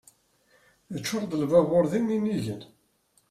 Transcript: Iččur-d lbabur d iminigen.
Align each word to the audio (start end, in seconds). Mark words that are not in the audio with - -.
Iččur-d 0.95 1.31
lbabur 1.41 1.85
d 1.91 1.93
iminigen. 1.99 2.61